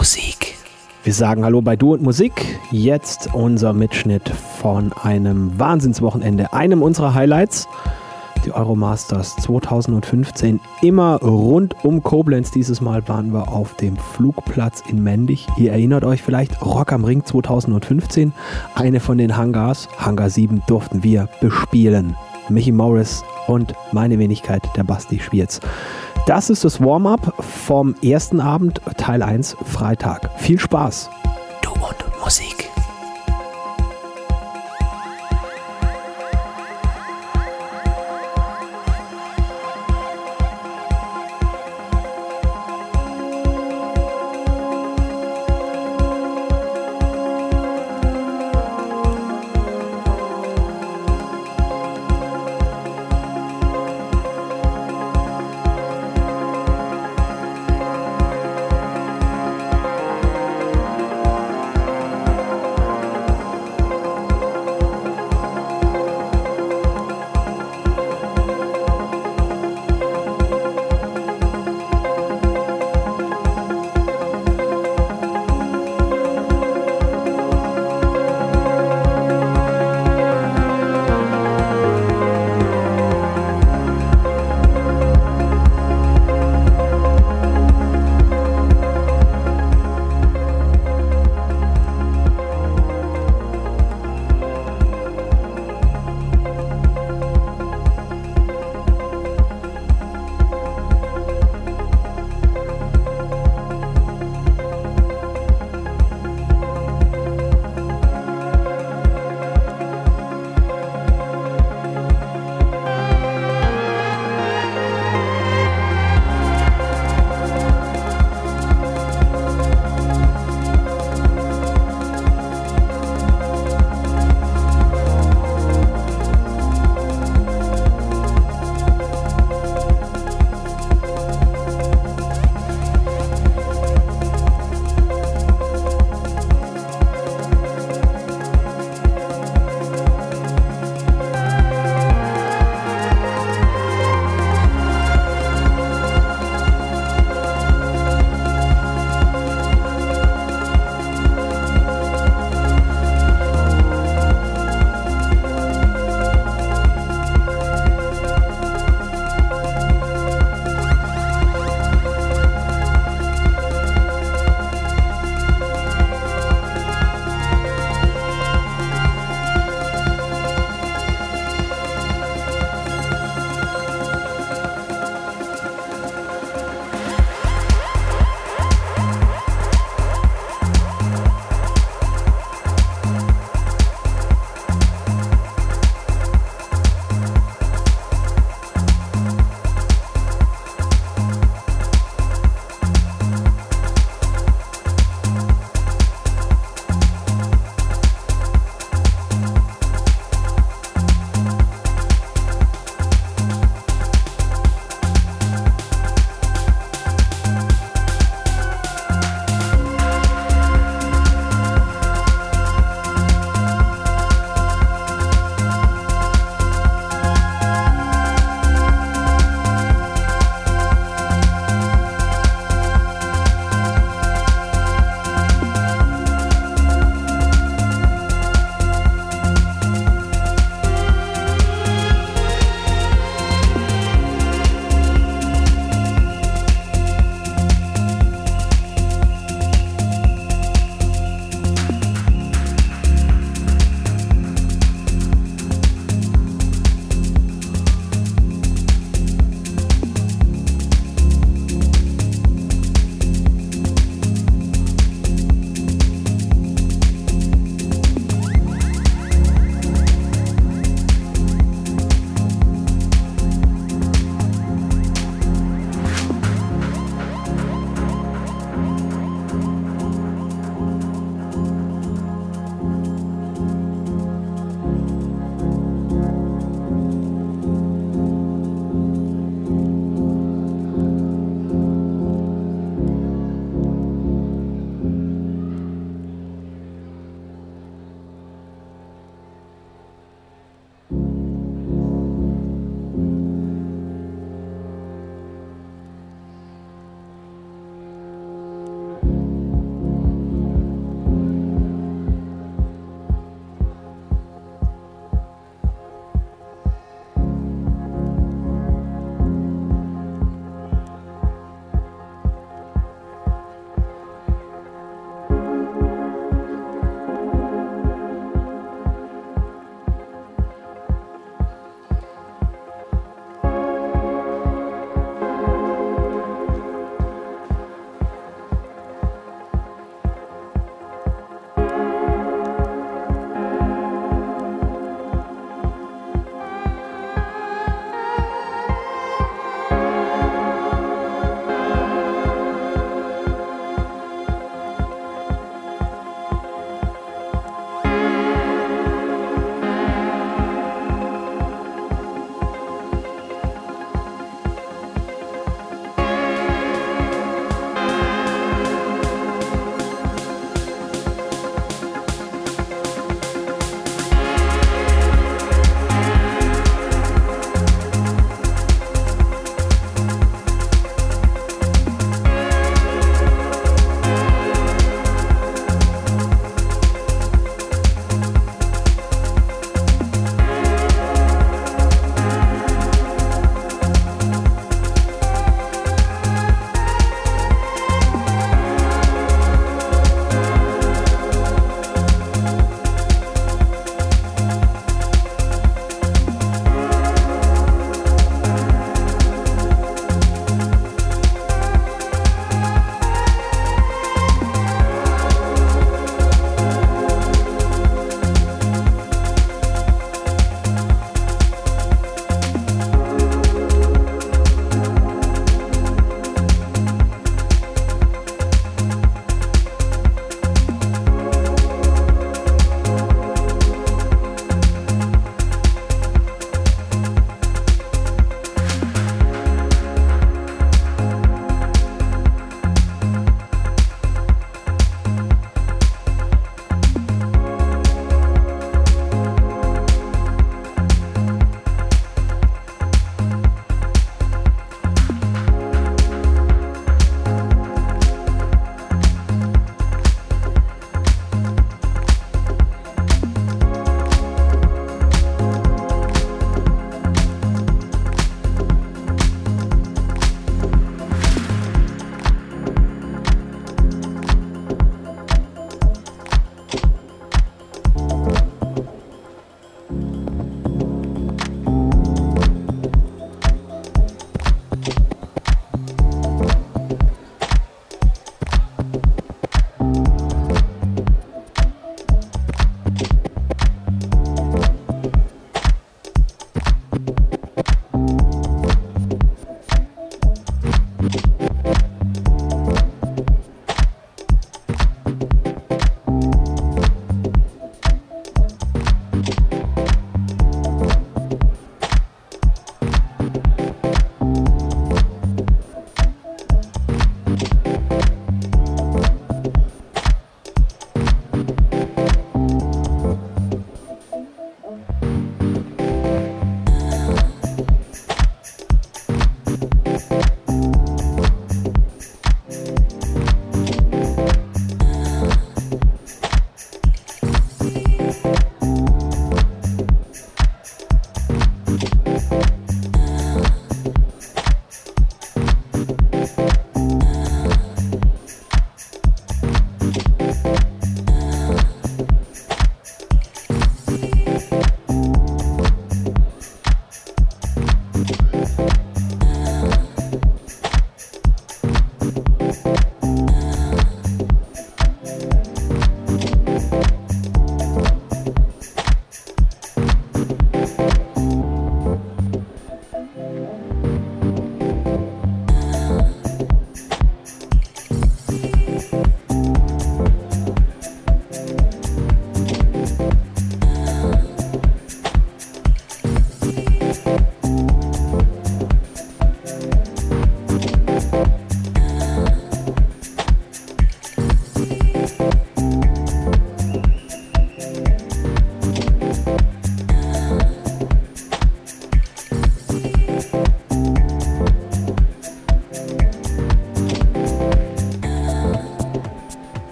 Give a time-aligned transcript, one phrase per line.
[0.00, 0.54] Musik.
[1.04, 2.32] Wir sagen Hallo bei Du und Musik.
[2.70, 7.68] Jetzt unser Mitschnitt von einem Wahnsinnswochenende, einem unserer Highlights.
[8.46, 12.50] Die Euromasters 2015 immer rund um Koblenz.
[12.50, 15.46] Dieses Mal waren wir auf dem Flugplatz in Mendig.
[15.58, 18.32] Ihr erinnert euch vielleicht, Rock am Ring 2015.
[18.74, 22.16] Eine von den Hangars, Hangar 7, durften wir bespielen.
[22.48, 25.60] Michi Morris und meine Wenigkeit, der Basti Schwierz.
[26.26, 30.30] Das ist das Warm-up vom ersten Abend, Teil 1, Freitag.
[30.38, 31.10] Viel Spaß.
[31.62, 32.69] Du und Musik.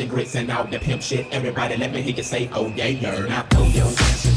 [0.00, 1.26] and grits and all the pimp shit.
[1.30, 3.46] Everybody let me hear you say, oh yeah, you're not.
[3.52, 4.33] Oh, yo,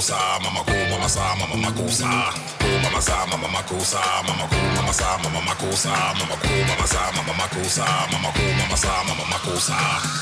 [0.00, 2.32] sa, mama ku, mama sa, mama mama sa.
[2.60, 6.36] Go mama sa, mama mama sa, mama go, mama sa, mama mama go sa, mama
[6.40, 10.19] ku, mama sa, mama mama sa, mama ku, mama sa, mama mama sa.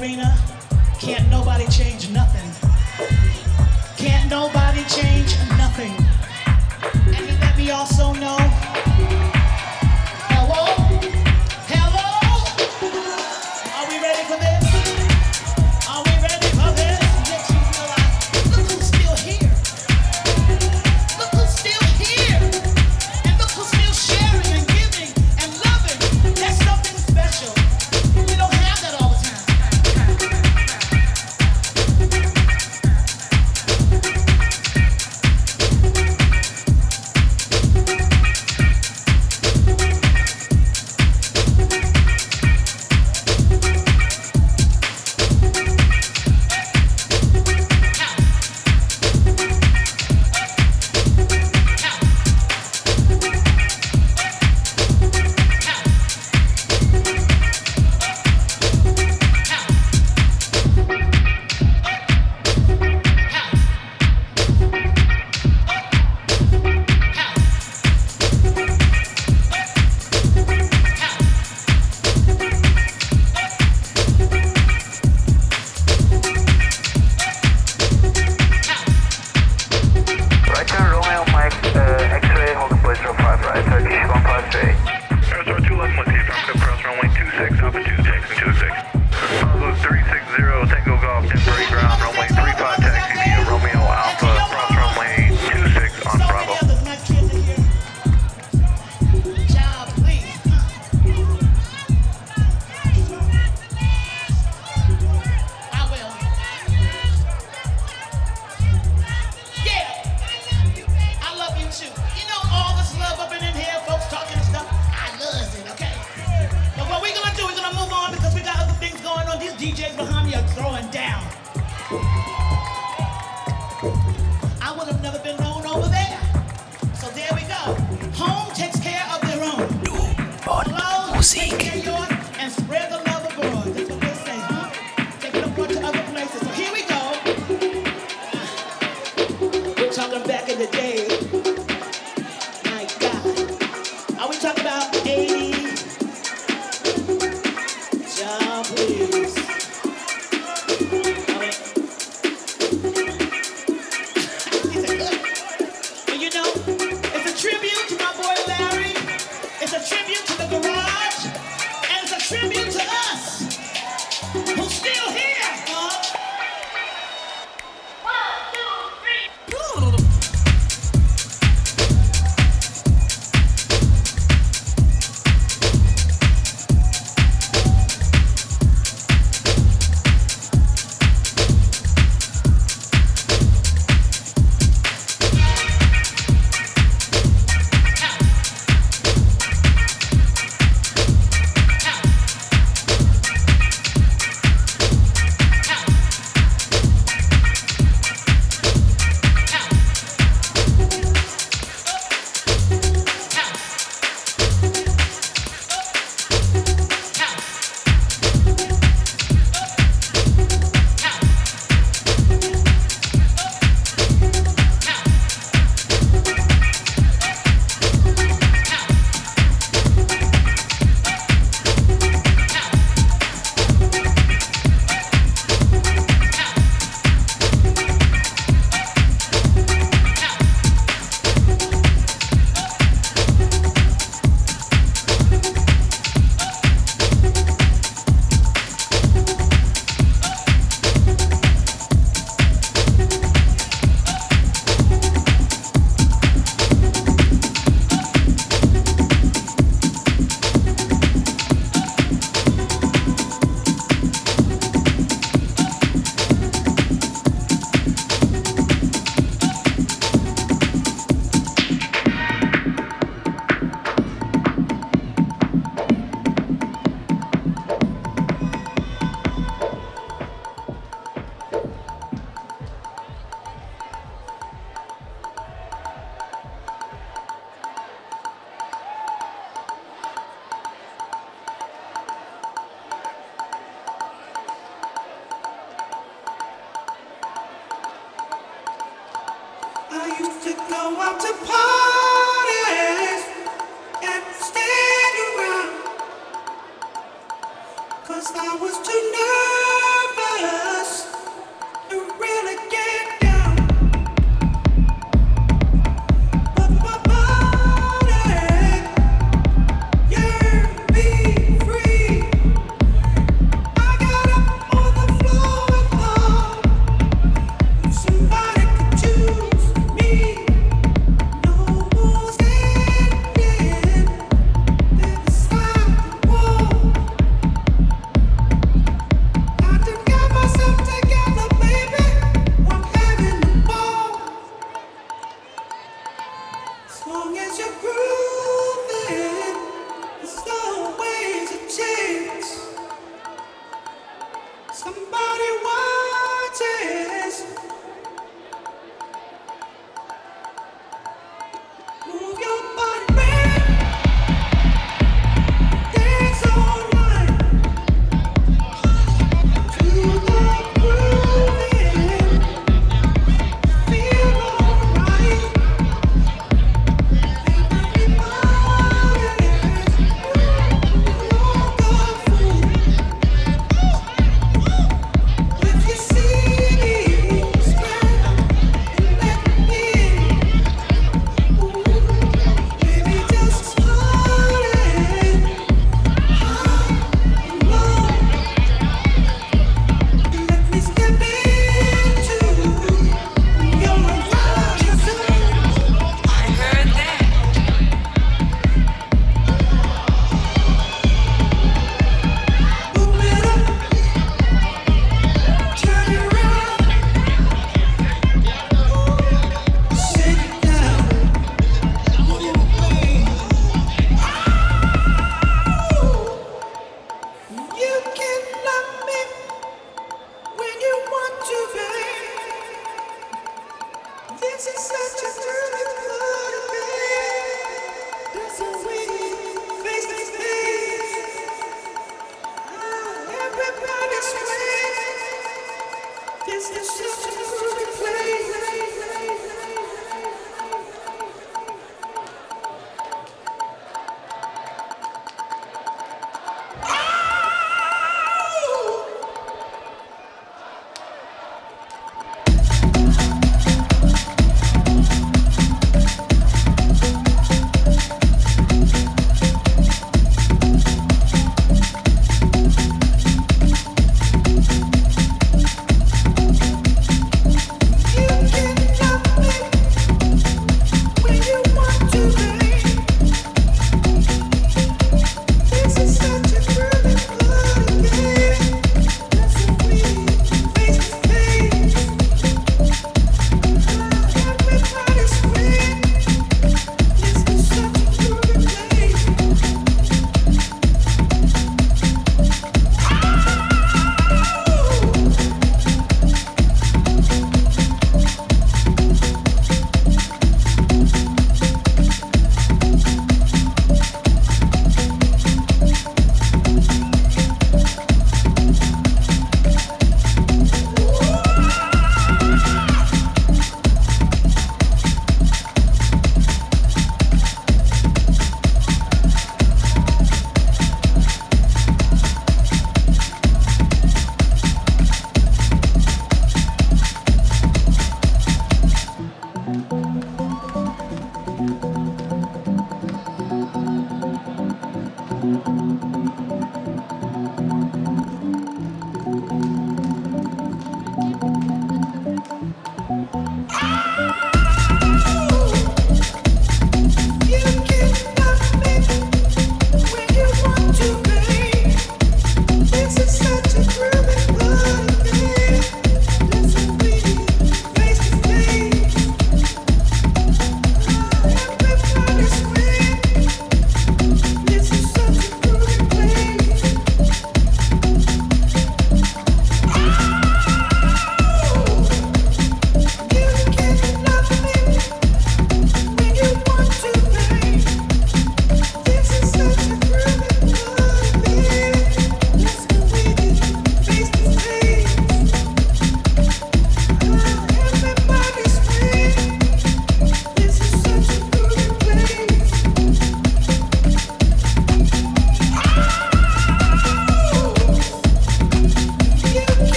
[0.00, 0.34] Arena,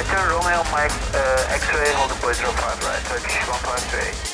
[0.00, 4.29] Right turn, Romeo, Mike, uh, X-ray, hold the point 05, right, Turkish 153.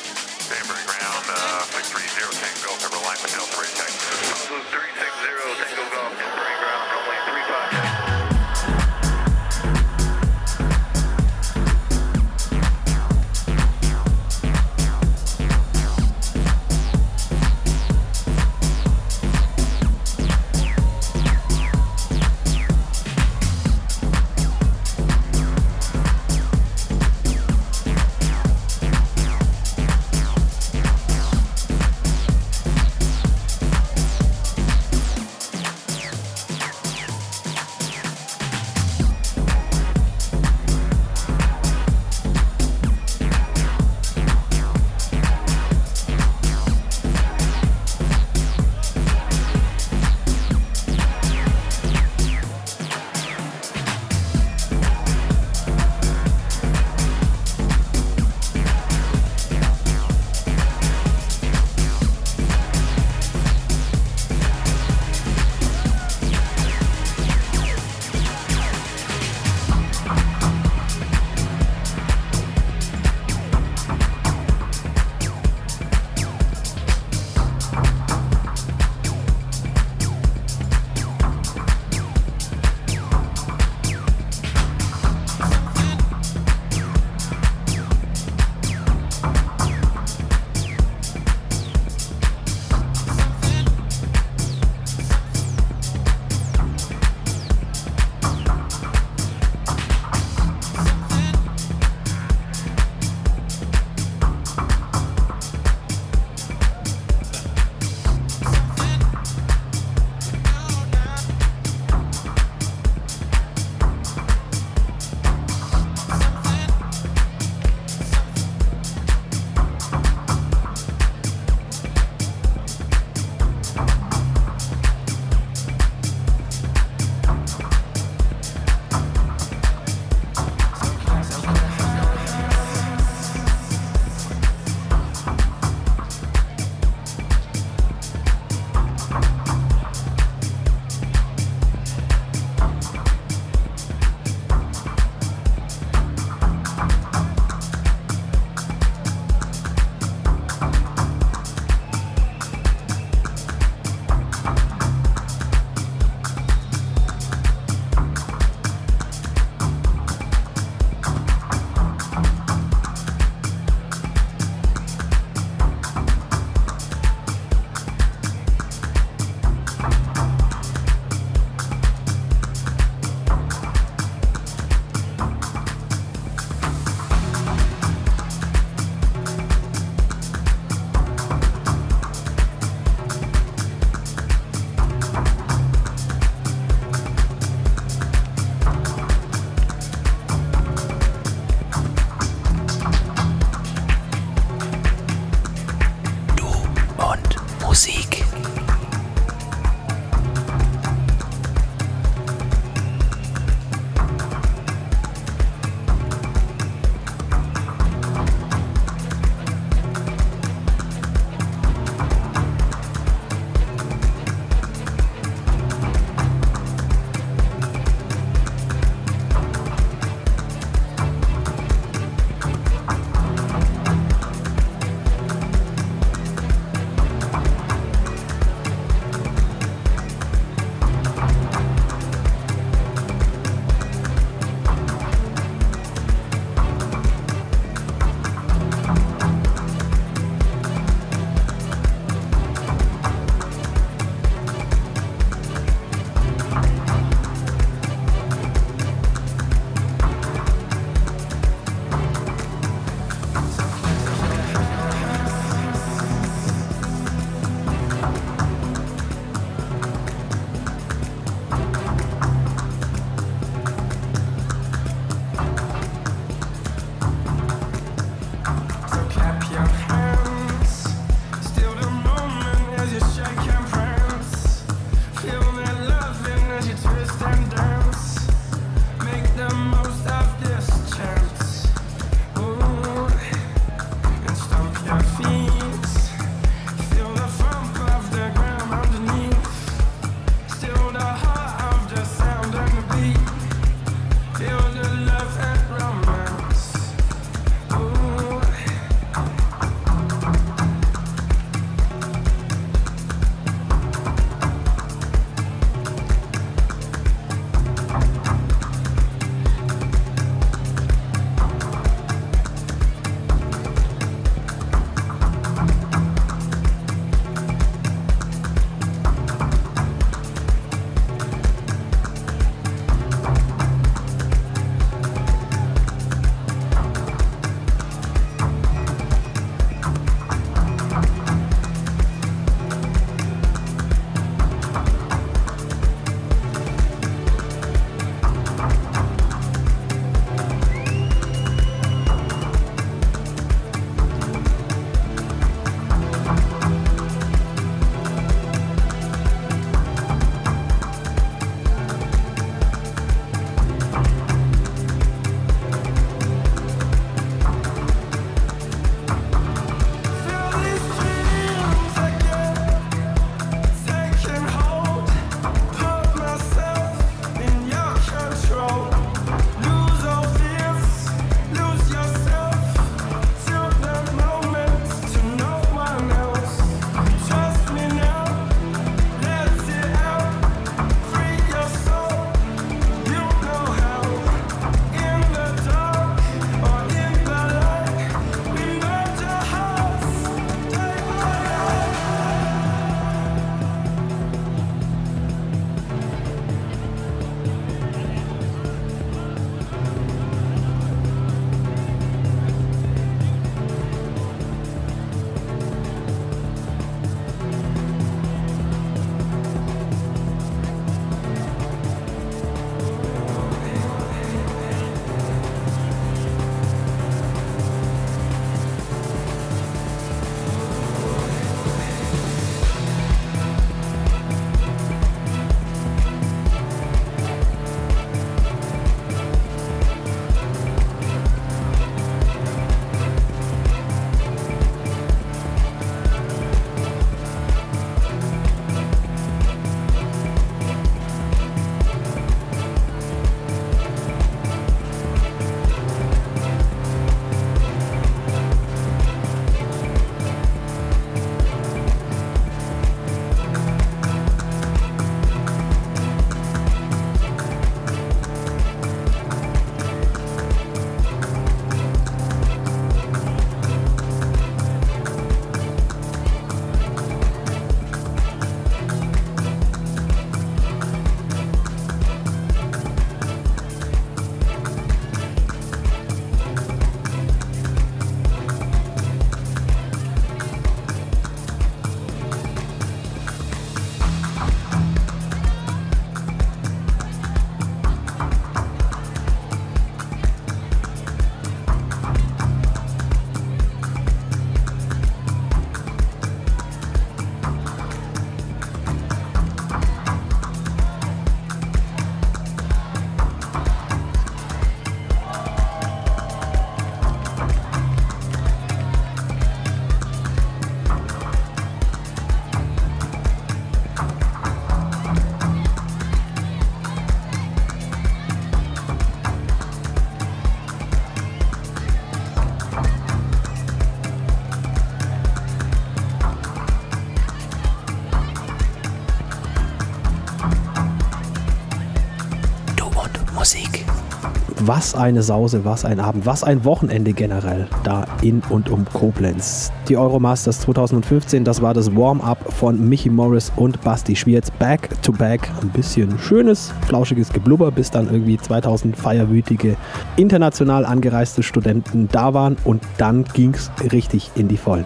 [534.67, 539.71] was eine Sause, was ein Abend, was ein Wochenende generell da in und um Koblenz.
[539.87, 544.51] Die Euromasters 2015, das war das Warm-up von Michi Morris und Basti Schwierz.
[544.51, 545.49] Back to back.
[545.61, 549.77] Ein bisschen schönes, flauschiges Geblubber, bis dann irgendwie 2000 feierwütige,
[550.17, 554.85] international angereiste Studenten da waren und dann ging es richtig in die Vollen.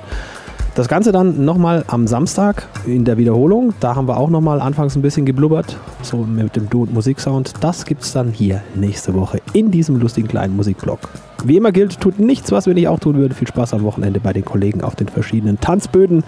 [0.73, 3.73] Das Ganze dann nochmal am Samstag in der Wiederholung.
[3.81, 5.75] Da haben wir auch nochmal anfangs ein bisschen geblubbert,
[6.11, 7.53] so mit dem Du- und Musiksound.
[7.61, 10.99] Das gibt es dann hier nächste Woche in diesem lustigen kleinen Musikblog.
[11.43, 13.33] Wie immer gilt, tut nichts, was wir nicht auch tun würden.
[13.33, 16.23] Viel Spaß am Wochenende bei den Kollegen auf den verschiedenen Tanzböden.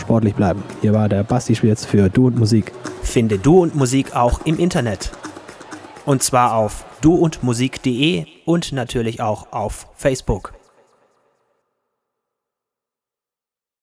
[0.00, 0.62] Sportlich bleiben.
[0.80, 2.72] Hier war der Basti Schwierz für Du und Musik.
[3.02, 5.12] Finde Du und Musik auch im Internet.
[6.06, 10.53] Und zwar auf duundmusik.de und natürlich auch auf Facebook.